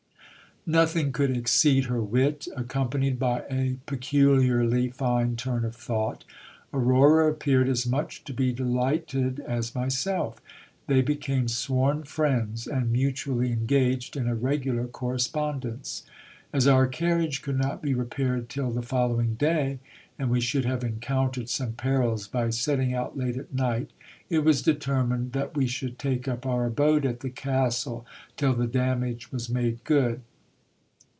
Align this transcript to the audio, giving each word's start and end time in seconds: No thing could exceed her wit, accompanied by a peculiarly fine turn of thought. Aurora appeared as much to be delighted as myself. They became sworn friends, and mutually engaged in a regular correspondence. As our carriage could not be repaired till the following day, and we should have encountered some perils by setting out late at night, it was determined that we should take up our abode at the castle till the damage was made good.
No 0.63 0.85
thing 0.85 1.11
could 1.11 1.35
exceed 1.35 1.85
her 1.85 2.03
wit, 2.03 2.47
accompanied 2.55 3.17
by 3.17 3.45
a 3.49 3.77
peculiarly 3.87 4.89
fine 4.89 5.35
turn 5.35 5.65
of 5.65 5.75
thought. 5.75 6.23
Aurora 6.71 7.31
appeared 7.31 7.67
as 7.67 7.87
much 7.87 8.23
to 8.25 8.31
be 8.31 8.53
delighted 8.53 9.39
as 9.39 9.73
myself. 9.73 10.39
They 10.85 11.01
became 11.01 11.47
sworn 11.47 12.03
friends, 12.03 12.67
and 12.67 12.91
mutually 12.91 13.51
engaged 13.51 14.15
in 14.15 14.27
a 14.27 14.35
regular 14.35 14.85
correspondence. 14.85 16.03
As 16.53 16.67
our 16.67 16.85
carriage 16.85 17.41
could 17.41 17.57
not 17.57 17.81
be 17.81 17.95
repaired 17.95 18.47
till 18.47 18.69
the 18.69 18.83
following 18.83 19.33
day, 19.33 19.79
and 20.19 20.29
we 20.29 20.39
should 20.41 20.65
have 20.65 20.83
encountered 20.83 21.49
some 21.49 21.73
perils 21.73 22.27
by 22.27 22.51
setting 22.51 22.93
out 22.93 23.17
late 23.17 23.35
at 23.37 23.51
night, 23.51 23.89
it 24.29 24.45
was 24.45 24.61
determined 24.61 25.31
that 25.33 25.57
we 25.57 25.65
should 25.65 25.97
take 25.97 26.27
up 26.27 26.45
our 26.45 26.67
abode 26.67 27.03
at 27.03 27.21
the 27.21 27.31
castle 27.31 28.05
till 28.37 28.53
the 28.53 28.67
damage 28.67 29.31
was 29.31 29.49
made 29.49 29.83
good. 29.85 30.21